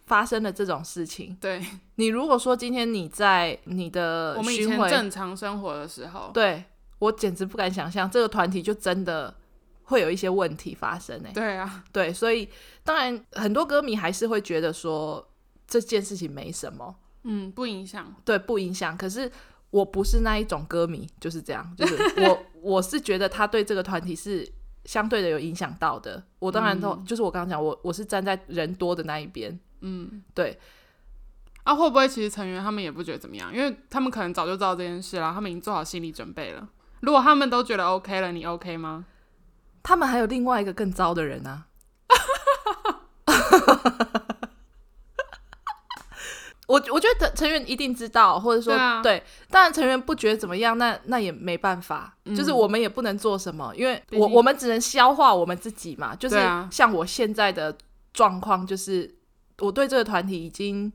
[0.07, 1.37] 发生了这种事情。
[1.39, 1.63] 对，
[1.97, 6.63] 你如果说今天你在你的我们以前正常生活的时候，对，
[6.97, 9.35] 我简直不敢想象这个团体就真的
[9.83, 11.29] 会有一些问题发生呢。
[11.31, 12.49] 对啊，对，所以
[12.83, 15.29] 当然很多歌迷还是会觉得说
[15.67, 18.97] 这件事情没什么，嗯，不影响，对，不影响。
[18.97, 19.31] 可是
[19.69, 24.51] 我不是那一种歌迷，就是这样，就是我 我是觉得他对这个团体是。
[24.85, 30.57] 相对的有影响到的，我当然都、嗯、就是我刚刚讲，我我是站在人多的那一边，嗯，对。
[31.63, 33.51] 啊，会不会其实成员他们也不觉得怎么样？
[33.51, 36.69] 因为他们可能早就知道这件事了，他们已经做好心理准备了。
[36.99, 39.05] 如果他们都觉得 OK 了，你 OK 吗？
[39.81, 41.65] 他们还有另外一个更糟的人啊。
[46.67, 56.15] 我我觉得成员一定知道，或者说对，当然成员不觉得怎么样，那那也没办法，嗯、就是我们也不能做什么，因为我我们只能消化我们自己嘛。
[56.15, 56.35] 就是
[56.71, 57.77] 像我现在的
[58.13, 59.13] 状况，就是
[59.59, 60.91] 我对这个团体已经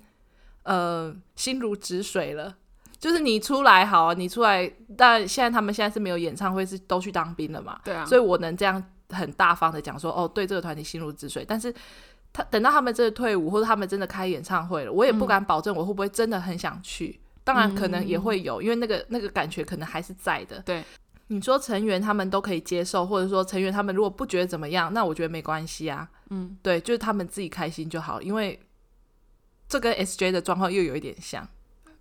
[0.64, 2.56] 呃心如止水了。
[2.98, 7.78] 就是你出来好啊，你出来，但现在他们现在是没有演唱会，是都去当兵了嘛？
[7.85, 11.72] 对啊，所以我能这样很大方的讲说，哦，对这个团体心如止水，但是。
[12.32, 17.18] 他等到他们真的退伍，或者他们真的开演唱会了，我也不敢保证我会不会真的很想去。
[17.18, 20.60] 嗯、当然可能也会有，因为那个那个感觉可能还是在的。
[20.60, 20.84] 对，
[21.26, 26.08] 你说成员他们都可以接受，或者说成员他们如果不觉得怎么样，那我觉得没关系啊。
[26.30, 28.60] 嗯，对，就是他们自己开心就好，因为
[29.68, 31.48] 这跟 SJ 的状况又有一点像。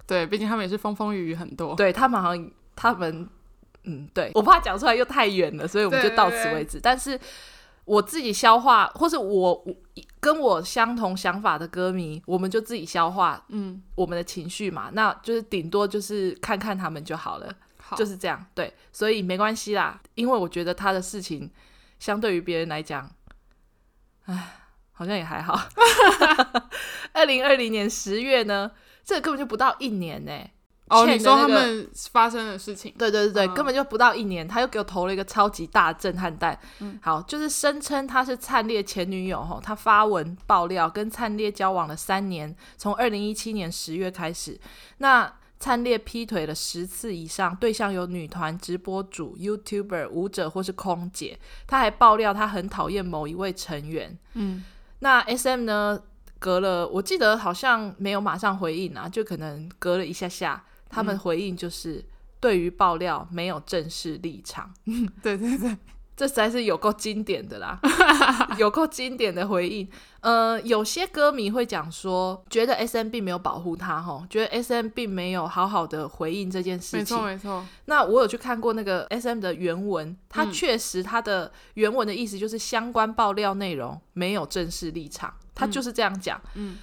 [0.06, 1.76] 对，毕竟他们也是风风雨雨很多。
[1.76, 3.28] 对他们好像他们
[3.86, 6.80] 嗯，对，我怕讲出来又太远了，所以我们就到此为止。
[6.80, 7.20] 但是。
[7.90, 9.76] 我自己消化，或是我，我
[10.20, 21.50] 跟我相同想法的歌迷，我们就自己消化，嗯，我们的情绪嘛，那就是顶多就是看看他们就好了，好就是这样，对，所以没关系啦，因为我觉得他的事情
[21.98, 23.10] 相对于别人来讲，
[24.26, 24.60] 唉，
[24.92, 25.60] 好像也还好。
[27.14, 28.70] 二零二零年十月呢，
[29.04, 30.54] 这个根本就不到一年呢、欸。
[30.90, 36.58] 哦，那个、你说他们发生的事情，对对对对，嗯、根本就不到一年，他又给我投了一个超级大震撼弹。
[36.80, 44.60] 嗯，好，就是声称他是灿烈前女友吼，他发文爆料跟灿烈交往了三年，从二零一七年十月开始，
[44.98, 51.38] 那灿烈劈腿了十次以上，对象有女团、直播主、YouTuber、舞者或是空姐。
[51.68, 54.18] 他还爆料他很讨厌某一位成员。
[54.34, 54.64] 嗯，
[55.00, 56.02] 那 SM 呢？
[56.42, 60.64] 隔了，我记得好像没有马上回应啊，就可能隔了一下下。
[60.90, 62.04] 他们回应就是
[62.40, 65.78] 对于爆料没有正式立场， 嗯，对对对，
[66.18, 67.80] 这实在是有够经典的啦，
[68.58, 69.88] 有够经典的回应。
[70.22, 77.00] 呃，有些歌迷会讲说，觉得 SM 并没有保护他，吼，觉得 SM 并没有好好的回应这件事情。
[77.00, 77.66] 没错没错。
[77.86, 86.42] 那我有去看过那个 SM 的原文，他确实他的原文的意思就是相关爆料内容没有正式立场，他就是这样讲。
[86.56, 86.72] 嗯。
[86.74, 86.78] 嗯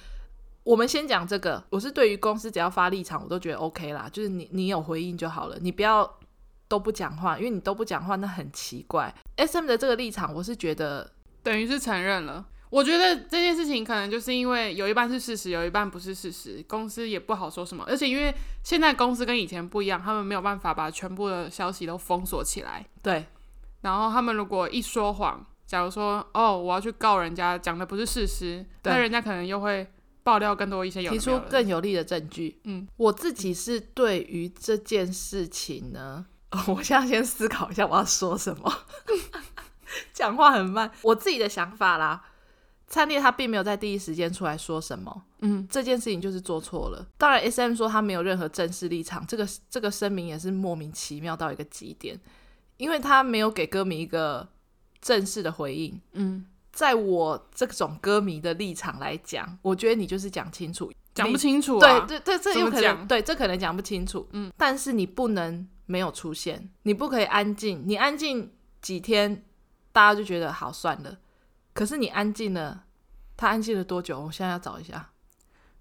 [0.67, 6.19] 我们先讲这个，我是对于公司只要发立场，我都觉得 OK 啦，就是你你有回应就好了，你不要
[6.67, 9.15] 都不讲话，因为你都不讲话那很奇怪。
[9.37, 11.09] SM 的这个立场，我是觉得
[11.41, 12.45] 等于是承认了。
[12.69, 17.85] 我觉得这件事情可能就是因为有一半是事实，有一半不是事实，公司也不好说什么。
[17.87, 22.85] 而且因为现在公司跟以前不一样，他们没有办法把全部的消息都封锁起来。
[23.01, 23.25] 对。
[23.83, 29.87] 然后他们如果一说谎，假如说哦我要去告人家，讲的不是事实，那人家可能又会。
[30.27, 32.59] 爆料更多一些有，提出更有力的证据。
[32.65, 36.25] 嗯，我自己是对于这件事情呢，
[36.67, 38.79] 我现在先思考一下我要说什么。
[40.11, 42.25] 讲话很慢，我自己的想法啦。
[42.87, 45.23] 灿烈他并没有在第一时间出来说什么。
[45.39, 47.07] 嗯，这件事情就是做错了。
[47.17, 52.19] 当然，SM 说他没有任何正式立场，这个这个声明也是莫名其妙到一个极点，
[52.75, 54.49] 因为他没有给歌迷一个
[54.99, 56.01] 正式的回应。
[56.11, 56.45] 嗯。
[56.77, 62.01] 在我这种歌迷的立场来讲，我觉得你就是讲清楚，讲不清楚啊。
[62.01, 64.29] 对对对，这有可能，对，这可能讲不清楚。
[64.33, 67.81] 嗯，但是你不能没有出现，你不可以安静。
[67.87, 69.43] 你安静几天，
[69.91, 71.17] 大家就觉得好算了。
[71.73, 72.83] 可是你安静了，
[73.35, 74.19] 他安静了多久？
[74.19, 75.09] 我现在要找一下。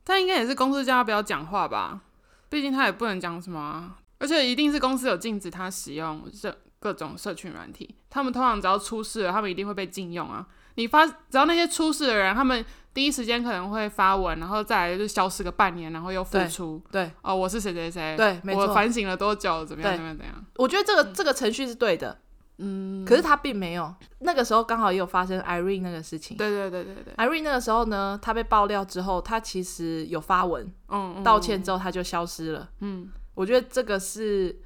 [0.03, 2.01] 他应该也是公司叫他不要讲话吧？
[2.49, 3.99] 毕竟他也不能讲什么啊。
[4.19, 7.97] 而且一定是公司有禁止他使用这各种社群软体。
[8.09, 10.47] 他们通常只要出事了，他们一定会被禁用啊。
[10.77, 16.83] 你发，只要那些出事的人，他们第一时间可能会发文，然后再来就消失个半年，然后又复出。
[16.91, 20.35] 对，哦，我是谁谁谁，对，没错，我反省了多久，怎么样，怎么样，怎样？
[20.57, 22.19] 我觉得这个这个程序是对的，
[22.59, 23.95] 嗯，可是他并没有。
[24.21, 26.37] 那个时候刚好也有发生 Irene 那个事情。
[26.37, 27.15] 对对对对对。
[27.17, 32.71] Irene 那个时候呢，他被爆料之后，他其实有发文，嗯，道歉之后他就消失了。
[32.81, 34.59] 嗯，我觉得这个是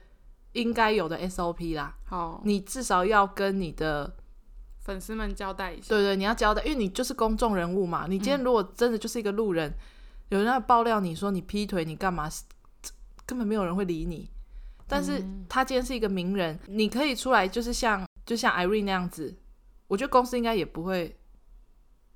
[0.52, 1.94] 应该有的 SOP 啦。
[2.04, 4.12] 好，你至少要跟你的
[4.90, 5.88] 粉丝们交代一下。
[5.90, 8.06] 对对，你要交代，因为你就是公众人物嘛。
[8.08, 9.76] 你今天如果真的就是一个路人，嗯、
[10.30, 12.28] 有人要爆料你说你劈腿，你干嘛？
[13.24, 14.28] 根本没有人会理你。
[14.88, 19.32] 但是他今天是一个名人，嗯、你可以出来，就是像就像 Irene 那样子，
[19.86, 21.16] 我觉得公司应该也不会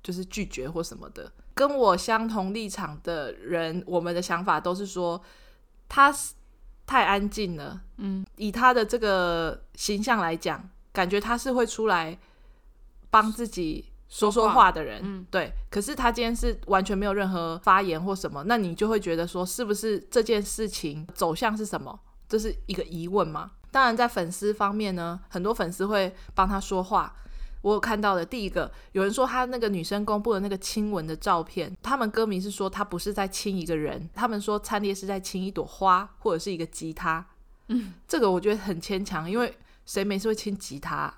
[0.03, 1.31] 就是拒绝或什么的。
[1.53, 5.21] 跟我相同立场的人，我们的想法都是说
[5.87, 6.13] 他
[6.85, 7.81] 太安静了。
[7.95, 12.19] 嗯，以他的这个形象来讲，感觉他是会出来
[13.15, 14.99] 帮自己说说话的人。
[15.01, 15.53] 嗯，对。
[15.69, 21.97] 可是他今天是完全没有任何发言或什么，那你就会觉得说，是不是这件事情走向是什么？
[22.27, 23.51] 这是一个疑问嘛？
[23.71, 27.15] 当然，在粉丝方面呢，很多粉丝会帮他说话。
[27.61, 37.25] 我有看到的第一个，有人说他那个女生公布的那个亲吻的照片，他们歌迷是说他不是在亲一个人，他们说灿烈是在亲一朵花或者是一个吉他。
[37.69, 41.11] 嗯，这个我觉得很牵强，因为谁没事会亲吉他？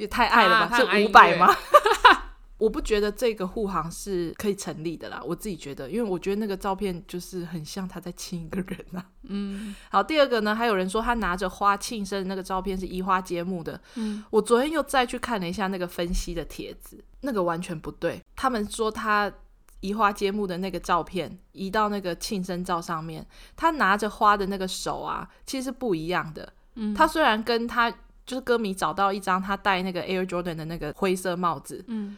[0.00, 0.76] 也太爱了吧？
[0.76, 1.54] 是五百吗？
[2.56, 9.02] 我不觉得这个护航是可以成立的啦，我自己觉得，因为我觉得那个照片就是很像他在亲一个人啊。
[9.22, 13.80] 嗯，好，第二个呢，还有人说他拿着花庆生的那个照片是移花接木的。
[13.94, 18.22] 嗯，我昨天又再去看了一下那个分析的帖子，那个完全不对。
[18.36, 19.32] 他们说他
[19.80, 26.52] 移花接木的那个照片移到那个庆生照上面，他拿着花的那个手啊，其实是不一样的。
[26.74, 27.90] 嗯，他虽然跟他
[28.30, 32.16] 就是歌迷找到一张他戴那个 Air Jordan 的那个灰色帽子，嗯。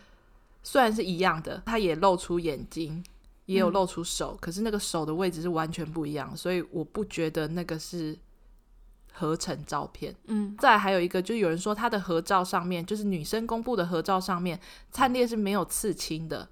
[0.62, 3.02] 虽然是一样的，他也露出眼睛，
[3.46, 8.16] 也有露出手，嗯、可是那个手的位置是完全不一样，所以我不觉得那个是
[9.10, 10.14] 合成照片。
[10.26, 16.46] 嗯，再还有一个，就有人说他的合照上面，就是女生公布的合照上面，灿烈是没有刺青的。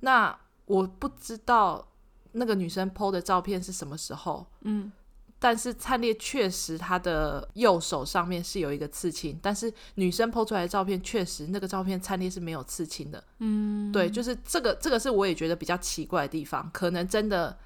[0.00, 0.34] 那
[0.66, 1.86] 我不知道
[2.32, 4.46] 那个女生 PO 的照片是什么时候。
[4.60, 4.92] 嗯。
[5.42, 13.24] 但是灿烈确实他的右手上面是有一个刺青，但是女生 po 出来的照片确实那个照片灿烈是没有刺青的。
[13.38, 17.58] 嗯，对，就是这个这个是我也觉得比较奇怪的地方，可能真的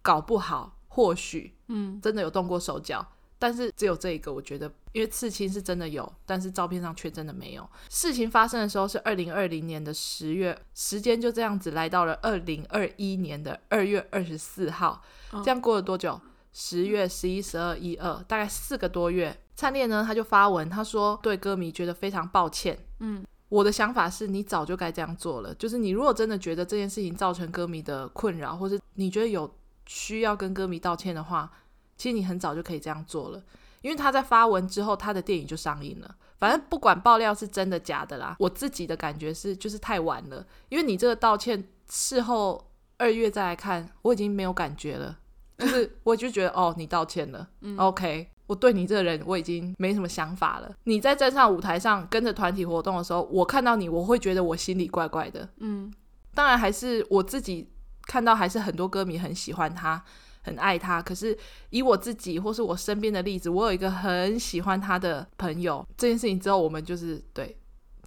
[0.00, 7.68] 搞不好，或许嗯真的有动过手脚，嗯、但是只有这一个我觉得，因为刺青是真的有，但是照片上却真的没有。
[7.90, 15.02] 事情发生的时候是二零二零年的十月，时间就这样子来到了二零二一年的二月二十四号，
[15.44, 16.18] 这样过了多久？
[16.58, 22.78] 十月、十一、十二、一二，大概四个多月，灿烈呢，他就发文，他说对歌迷觉得非常抱歉。
[23.00, 31.52] 嗯，我的想法是你早就该这样做了，就是你如果真的觉得这件事情造成歌迷的困扰，或是你觉得有需要跟歌迷道歉的话，
[31.98, 33.42] 其实你很早就可以这样做了。
[33.82, 36.16] 因为他在发文之后，他的电影就上映了。
[36.38, 45.18] 反正不管爆料是真的假的啦，我自己的感觉是就是太晚了，因为你这个道歉事后二月再来看，我已经没有感觉了。
[45.58, 50.74] 就是， 我就觉得哦，你道歉了，嗯，OK，我对你这个人我已经没什么想法了。
[50.84, 55.92] 你在站上舞台上跟着团体活动的时候，我看到你，我会觉得我心里怪怪的，嗯。
[56.34, 57.66] 当然，还是我自己
[58.02, 60.04] 看到，还是很多歌迷很喜欢他，
[60.42, 61.00] 很爱他。
[61.00, 61.34] 可是
[61.70, 67.56] 以我自己或是我身边的例子，我有一个很喜欢他的朋友，这件事情之后，我们就是对，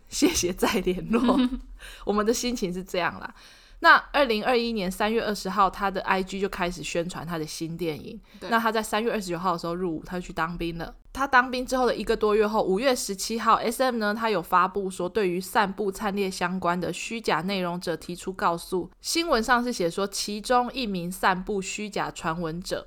[0.09, 1.39] 谢谢再联络，
[2.05, 3.33] 我们的心情是这样啦。
[3.81, 8.19] 那二零二一年三月二十号，他的 IG 就开始宣传他的新电影。
[8.41, 10.93] 那他在三月二十九号的时候入伍，他就去当兵了。
[11.13, 18.91] 他当兵之后的一个多月后，五月十七号，SM 呢，他有发布说，对于散布灿烈相关的虚假内容者提出告诉。
[18.99, 22.85] 新闻上是写说，其中一名散布虚假传闻者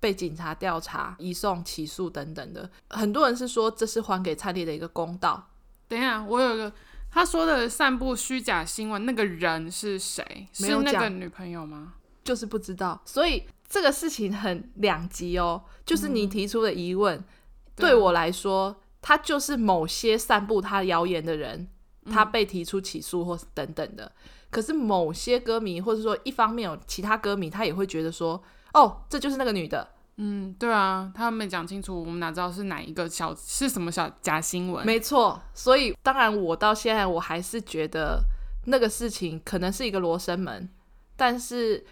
[0.00, 2.70] 被警察调查、移送起诉等等的。
[2.88, 5.50] 很多人是说，这是还给灿烈的一个公道。
[5.86, 6.72] 等一下，我有一个。
[7.14, 10.48] 他说的散布虚假新闻那个人是谁？
[10.52, 11.94] 是那个女朋友吗？
[12.24, 15.62] 就是不知道，所以这个事情很两极哦。
[15.86, 17.24] 就是你提出的疑问，嗯、
[17.76, 21.68] 对我来说，他就是某些散布他谣言的人，
[22.10, 24.06] 他被提出起诉或是等等的。
[24.06, 29.88] 嗯、可是某些歌迷，或者说一方面有其他歌迷，他也会觉得说，哦，这就是那个女的。
[30.16, 34.86] 嗯，对啊，他没讲清楚，我们哪知道是哪一个小是什么小假新闻？
[34.86, 38.22] 没错，所以当然我到现在我还是觉得
[38.66, 40.68] 那个事情可能是一个罗生门，
[41.16, 41.84] 但是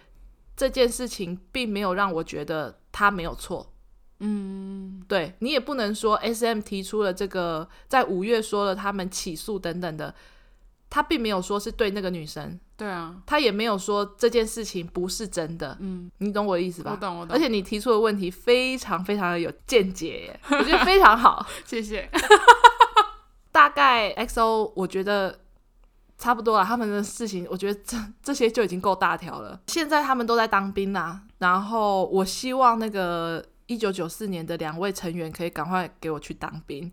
[0.55, 3.73] 这件事情并没有让我觉得他没有错。
[4.19, 10.15] 嗯，对，你也不能说 SM 提出了这个，在五月说了他们起诉等等的。
[10.89, 16.91] 他并没有说是对那个女生，对啊，他也没有说这件事情不是真的，嗯，你懂我的意思吧？
[16.91, 17.33] 我懂，我懂。
[17.33, 22.09] 而且你提出的问题非常非常的有见解耶， 我觉得非常好，谢谢。
[23.53, 25.39] 大概 XO 我觉得
[26.17, 29.61] 差不多了，他们的事情我觉得这这些就已经够大条了。
[29.67, 36.91] 现在他们都在当兵啦，然后我希望那个一九九四年的两位成员可以赶快给我去当兵，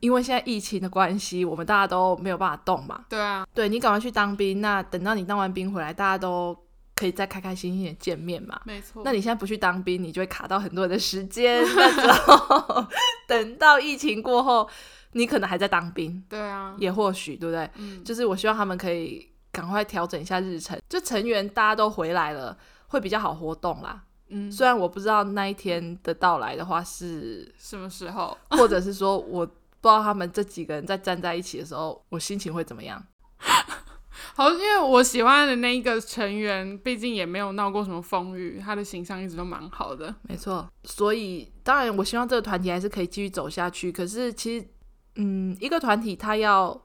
[0.00, 3.04] 因为现在疫情的关系，我们大家都没有办法动嘛。
[3.08, 6.56] 对啊，对，你赶快去当兵，那等到你当完兵回来，大家都
[6.94, 8.60] 可以再开开心心的见面嘛。
[8.64, 9.02] 没错。
[9.04, 11.62] 那你现在不去当兵，你就会卡到很多人的时间。
[11.66, 12.88] 那
[13.26, 14.68] 等到疫情过后，
[15.12, 16.22] 你可能还在当兵。
[16.28, 17.68] 对啊，也或许对不对？
[17.76, 22.56] 嗯，就是我希望他们可以赶快调整一下日程，就成员大家都回来了，
[22.88, 24.02] 会比较好活动啦。
[24.30, 29.48] 嗯，虽然我不知道那一天的到来的话是什么时候，或者是说我
[29.80, 33.02] 不知道他们这几个人在站在一起的时候，我心情会怎么样。
[34.34, 40.14] 好，因为我喜欢的那一个成员，毕竟也没有闹过什么风雨，他的形象一直都蛮好的。
[40.22, 43.90] 没错，所以当然我希望这个团体还是可以继续走下去。
[43.90, 44.68] 可是其实，
[45.16, 46.84] 嗯，一个团体他要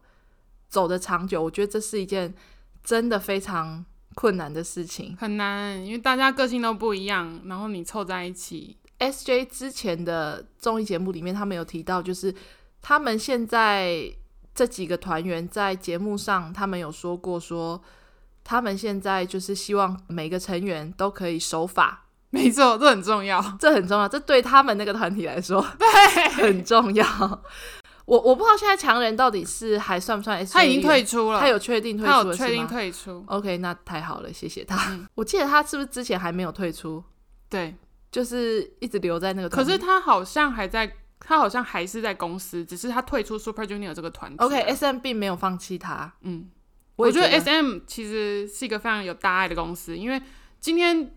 [0.67, 2.33] 走的长久，我觉得这是一件
[2.83, 3.85] 真的非常
[4.15, 8.77] 困难的事情，很难，因为大家个性都不一样，然后你凑在一起。
[8.99, 12.33] SJ 之前的综艺节目里面，他们有提到，就是
[12.83, 14.13] 他们现在。
[14.55, 17.81] 这几个团员在节目上，他们有说过说，
[18.43, 22.05] 他们现在就是希望每个成员都可以守法。
[22.29, 27.03] 没错，这很重要，这很重要，这对他们那个团体来说，对，很重要。
[28.05, 30.45] 我我不知道现在强人到底是还算不算？
[30.45, 33.23] 他已经退出了，他有确定退出了，他有确定退出。
[33.25, 34.91] OK，那太好了，谢谢他。
[34.91, 37.03] 嗯，我记得他是不是之前还没有退出？
[37.49, 37.75] 对，
[38.11, 39.49] 就是一直留在那个。
[39.49, 40.97] 可是他好像还在。
[41.25, 44.37] 他好像还是在公司，只是他退出 Super Junior 这个团体。
[44.43, 46.11] OK，SM 并没有放弃他。
[46.21, 46.49] 嗯，
[46.97, 50.21] 我，我觉得 SM 其实是一个非常有大爱的公司，因为
[50.59, 51.15] 今天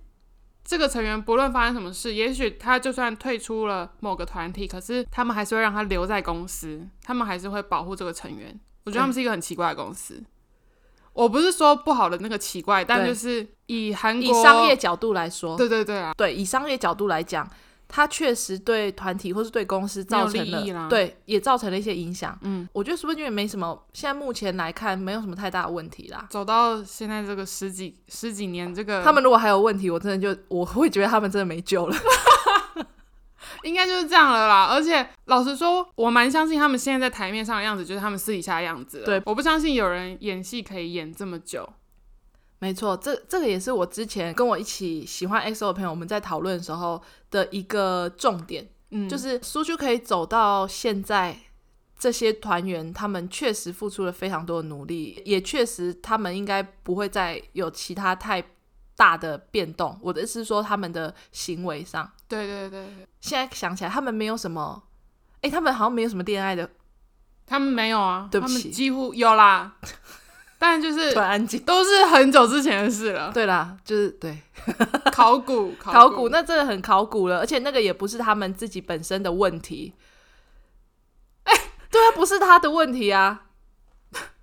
[0.65, 8.57] 这个成员不论发生什么事，也许他就算退出了某个团体，可是他们还是会让他留在公司，他们还是会保护这个成员。
[8.85, 10.15] 我觉得他们是一个很奇怪的公司。
[10.15, 10.27] 嗯、
[11.15, 17.45] 我不是说不好的那个奇怪，但就是以韩国以商业角度来说，对对对啊，对，以商业角度来讲。
[17.89, 22.37] 他确实对团体或是对公司造成了对，也造成了一些影响。
[22.43, 26.27] 嗯，我觉得 Super Junior 没什么，现在目前来看没有什么太大的问题啦。
[26.31, 31.97] 走到现在这个十几十几年，这个他们如果还有问题，我真的就我会觉得他们真的没救了。
[33.63, 34.67] 应该就是这样了啦。
[34.71, 39.03] 而且老实说，我蛮相信他们现在在台面上的样子，就是他们私底下的样子。
[39.05, 41.69] 对，我不相信有人演戏可以演这么久。
[42.59, 47.01] 没错，这这个也是我之前跟我一起喜欢 EXO 的朋友我们在讨论的时候
[47.31, 51.39] 的一个重点，嗯，就是苏就可以走到现在，
[51.99, 58.43] 这些团员他们确实付出了非常多的努力，也确实他们应该不会再有其他太
[58.97, 59.99] 大的变动。
[60.01, 62.87] 我的意思是说，他们的行为上，对对对，
[63.21, 64.83] 现在想起来，他们没有什么，
[65.43, 66.71] 哎，他们好像没有什么恋爱的，
[67.47, 69.77] 他们没有啊，对不起，几乎有啦。
[70.59, 73.31] 但就是安静，都是很久之前的事了。
[73.33, 74.39] 对啦，就是对
[75.13, 77.41] 考古，考古，那真的很考古了。
[77.41, 79.93] 而且那个也不是他们自己本身的问题。
[81.45, 83.43] 哎、欸，对啊，不是他的问题啊。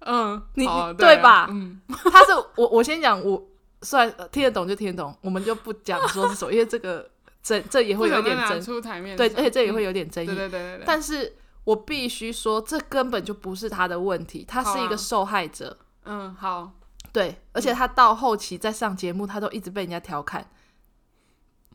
[0.05, 1.47] 嗯，你对，对吧？
[1.49, 3.43] 嗯，他是我，我先讲，我
[3.81, 7.09] 算听得懂就听得懂，我们就不讲说是什么， 因为这个
[7.41, 9.17] 这这也会有点争出台面。
[9.17, 10.27] 对，而且这也会有点争议。
[10.27, 10.83] 对对对对。
[10.85, 11.33] 但是
[11.63, 15.75] 我必须说，这根本就不是他的问题，他是一个受害者。
[16.05, 16.71] 嗯，好，
[17.11, 20.49] 对，而且他到后期在上节目，他都一直被人家调侃，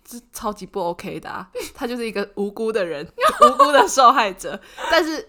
[0.04, 1.50] 这超级不 OK 的啊！
[1.74, 3.06] 他就是一个无辜的人，
[3.42, 4.60] 无辜的受害者。
[4.90, 5.28] 但是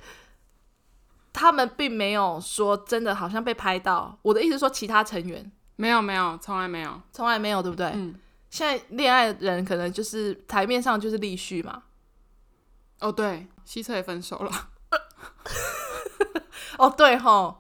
[1.31, 4.17] 他们并没有说真的，好像被拍到。
[4.21, 7.91] 我的意思是说，其他成员没有，没有，从来没有，从来没有，对不对？
[7.93, 8.15] 嗯。
[8.49, 11.83] 现在恋爱的人可能就是台面上就是立旭嘛。
[12.99, 14.69] 哦，对，希澈也分手了。
[16.77, 17.59] 哦，对吼，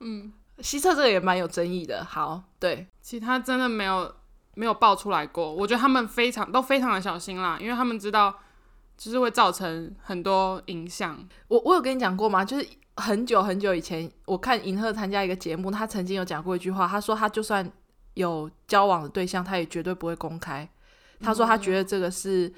[0.00, 0.32] 嗯。
[0.58, 4.14] 希澈这个也蛮有争议的，好，对，其他真的没有
[4.54, 5.52] 没有爆出来过。
[5.52, 8.34] 我觉得他们非常都非常的小心啦，因为他们知道
[8.96, 11.18] 就是会造成很多影响。
[11.48, 12.44] 我我有跟你讲过吗？
[12.44, 17.68] 就是很久很久以前，我看银赫参加一个节目，他曾经有讲过一句话，他说他就算
[18.14, 20.68] 有交往的对象，他也绝对不会公开。
[21.20, 22.52] 他说他觉得这个是。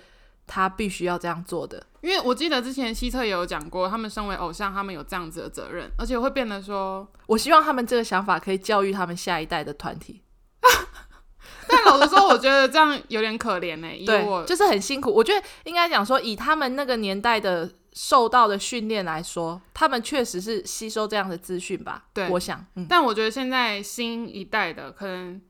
[0.46, 10.22] 他必须要这样做的，因为我记得之前西特也有讲过，他们身为偶像，他们有这样子的责任，而且会变得说，我希望他们这个想法可以教育他们下一代的团体。
[11.68, 14.04] 但老实说，我觉得这样有点可怜呢、欸。
[14.04, 15.12] 对，就是很辛苦。
[15.12, 22.04] 我觉得应该讲说，以他们那个年代的受到的训练来说，他们确实是吸收这样的资讯吧。
[22.14, 22.86] 对，我想、嗯。
[22.88, 25.40] 但我觉得现在新一代的可能。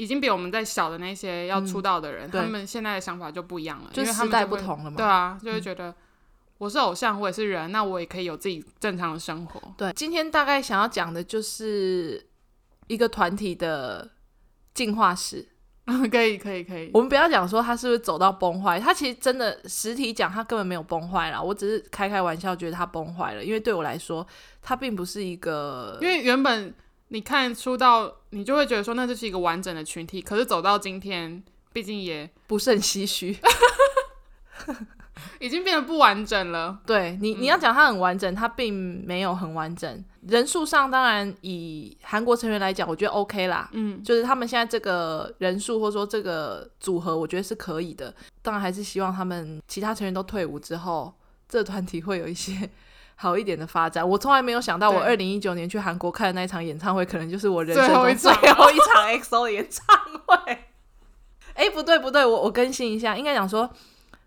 [0.00, 4.96] 已经比我们在小的那些要出道的人，嗯、他们现在的想法就不一样了，就时代不同了嘛。
[4.96, 5.94] 对啊，就会觉得
[6.56, 9.60] 我是偶像，我也是人，那我也可以有自己正常的生活。
[9.76, 12.26] 对，今天大概想要讲的就是
[12.86, 14.08] 一个团体的
[14.72, 15.46] 进化史。
[16.10, 16.90] 可以可以可以。
[16.94, 21.42] 我们不要讲说他是不是走到崩坏，他其实真的实体讲他根本没有崩坏啦。
[21.42, 24.26] 我只是开开玩笑，觉得他崩坏了，因为对我来说，
[24.62, 26.72] 他并不是一个，因为原本
[27.12, 31.42] 你看出道，你就会觉得说那就是一个完整的群体，可是走到今天，
[31.72, 33.36] 毕竟也不胜唏嘘。
[35.38, 36.78] 已经变得不完整了。
[36.86, 38.72] 对你，你要讲它很完整，它并
[39.06, 40.04] 没有很完整。
[40.26, 43.68] 人数上当然以韩国成员来讲，我觉得 OK 啦。
[43.72, 48.14] 嗯，就是他们现在这个人数或者说这个组合，我觉得是可以的。
[48.40, 51.12] 当然还是希望他们其他成员都退伍之后，
[51.48, 52.70] 这个团体会有一些
[53.20, 54.08] 好一点的发展。
[54.08, 59.86] 我从来没有想到，我二零一九年去韩国看的那一场演唱会，可能就是我人生中最后一场 EXO 的演唱
[60.26, 60.52] 会。
[61.54, 63.70] 哎、欸，不对不对，我我更新一下，应该讲说。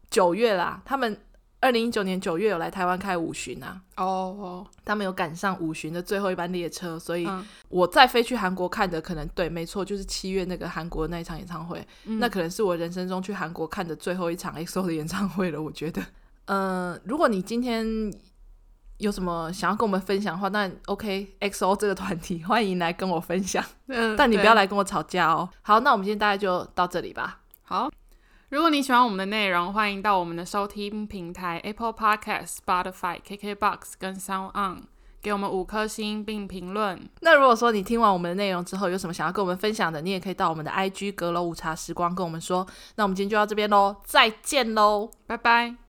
[0.09, 1.19] 九月啦，他们
[1.59, 3.81] 二零一九年九月有来台湾开五巡啊。
[3.97, 4.05] 哦
[4.39, 7.27] 哦，他们有赶上五巡的最后一班列车，所以
[7.67, 15.59] 我再飞去韩国看的，可能对，没错，就是七月那个韩国的那一场演唱会，嗯、那可能是我人生中去韩国看的最后一场 EXO 的演唱会了。
[15.59, 15.99] 我觉得，
[16.45, 17.83] 嗯、呃，如果你今天
[18.97, 25.49] 有什么想要跟我们分享的话，那 OK，EXO 这个团体 欢迎来跟我分享，嗯、但你不要来跟我吵架哦。
[25.61, 27.39] 好，那我们今天大概就到这里吧。
[27.63, 27.89] 好。
[28.49, 34.83] 如果你喜欢我们的内容，欢迎到我们的收听平台 Apple Podcast、Spotify、KKBox 跟 Sound On
[35.23, 37.09] 给我们五颗星并评论。
[37.21, 42.63] 那如果说你听完我们的内容之后，有什么想要跟我们分享的，你也可以到我们的 IG 阁楼午茶时光跟我们说。
[42.95, 45.82] 那我们今天就到这边喽，再见喽，拜拜。